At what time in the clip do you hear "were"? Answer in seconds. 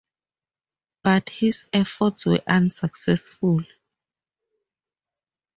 2.25-2.41